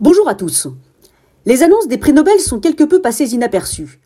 [0.00, 0.66] Bonjour à tous.
[1.46, 4.00] Les annonces des prix Nobel sont quelque peu passées inaperçues.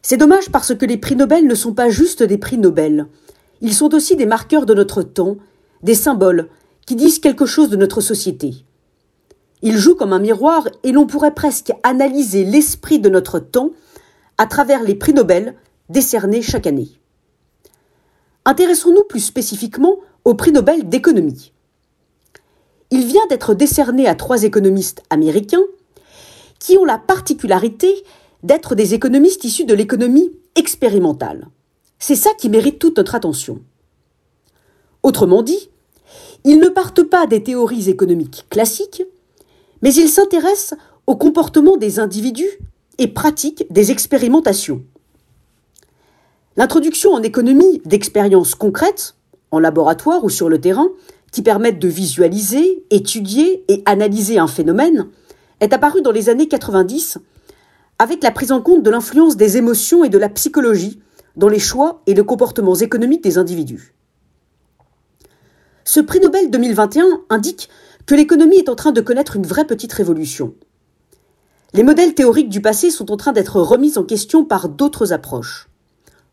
[0.00, 3.08] C'est dommage parce que les prix Nobel ne sont pas juste des prix Nobel.
[3.60, 5.36] Ils sont aussi des marqueurs de notre temps,
[5.82, 6.48] des symboles
[6.86, 8.64] qui disent quelque chose de notre société.
[9.60, 13.70] Ils jouent comme un miroir et l'on pourrait presque analyser l'esprit de notre temps
[14.38, 15.56] à travers les prix Nobel
[15.88, 16.92] décernés chaque année.
[18.44, 21.52] Intéressons-nous plus spécifiquement au prix Nobel d'économie.
[22.94, 25.64] Il vient d'être décerné à trois économistes américains
[26.60, 27.92] qui ont la particularité
[28.44, 31.48] d'être des économistes issus de l'économie expérimentale.
[31.98, 33.58] C'est ça qui mérite toute notre attention.
[35.02, 35.70] Autrement dit,
[36.44, 39.02] ils ne partent pas des théories économiques classiques,
[39.82, 42.60] mais ils s'intéressent au comportement des individus
[42.98, 44.84] et pratiquent des expérimentations.
[46.56, 49.16] L'introduction en économie d'expériences concrètes,
[49.50, 50.90] en laboratoire ou sur le terrain,
[51.34, 55.08] qui permettent de visualiser, étudier et analyser un phénomène,
[55.58, 57.18] est apparue dans les années 90
[57.98, 61.00] avec la prise en compte de l'influence des émotions et de la psychologie
[61.34, 63.94] dans les choix et les comportements économiques des individus.
[65.82, 67.68] Ce prix Nobel 2021 indique
[68.06, 70.54] que l'économie est en train de connaître une vraie petite révolution.
[71.72, 75.68] Les modèles théoriques du passé sont en train d'être remis en question par d'autres approches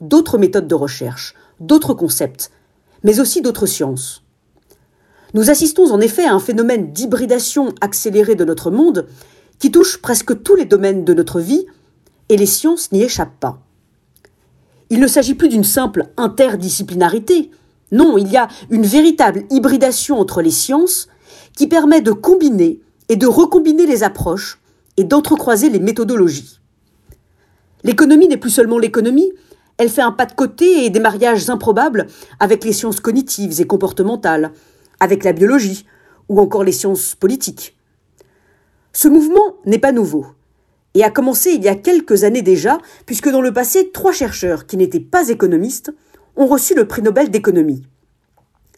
[0.00, 2.50] d'autres méthodes de recherche, d'autres concepts,
[3.02, 4.22] mais aussi d'autres sciences.
[5.34, 9.06] Nous assistons en effet à un phénomène d'hybridation accélérée de notre monde
[9.58, 11.66] qui touche presque tous les domaines de notre vie,
[12.28, 13.60] et les sciences n'y échappent pas.
[14.90, 17.50] Il ne s'agit plus d'une simple interdisciplinarité,
[17.90, 21.08] non, il y a une véritable hybridation entre les sciences
[21.56, 24.60] qui permet de combiner et de recombiner les approches
[24.96, 26.60] et d'entrecroiser les méthodologies.
[27.82, 29.32] L'économie n'est plus seulement l'économie,
[29.78, 32.08] elle fait un pas de côté et des mariages improbables
[32.40, 34.52] avec les sciences cognitives et comportementales,
[35.00, 35.86] avec la biologie
[36.28, 37.76] ou encore les sciences politiques.
[38.92, 40.26] Ce mouvement n'est pas nouveau
[40.94, 44.66] et a commencé il y a quelques années déjà, puisque dans le passé, trois chercheurs
[44.66, 45.92] qui n'étaient pas économistes
[46.36, 47.84] ont reçu le prix Nobel d'économie.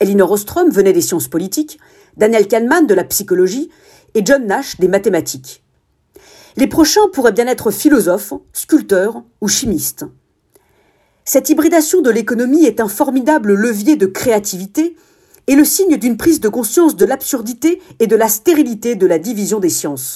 [0.00, 1.78] Elinor Ostrom venait des sciences politiques,
[2.16, 3.70] Daniel Kahneman de la psychologie
[4.14, 5.62] et John Nash des mathématiques.
[6.56, 10.04] Les prochains pourraient bien être philosophes, sculpteurs ou chimistes.
[11.24, 14.96] Cette hybridation de l'économie est un formidable levier de créativité
[15.46, 19.18] et le signe d'une prise de conscience de l'absurdité et de la stérilité de la
[19.18, 20.10] division des sciences.